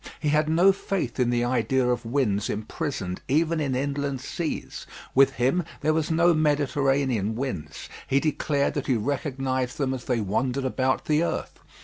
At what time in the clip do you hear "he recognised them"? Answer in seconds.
8.87-9.93